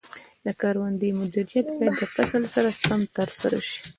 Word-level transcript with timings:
د 0.45 0.47
کروندې 0.61 1.09
مدیریت 1.19 1.67
باید 1.77 1.95
د 2.01 2.03
فصل 2.13 2.43
سره 2.53 2.69
سم 2.83 3.01
ترسره 3.15 3.59
شي. 3.69 3.79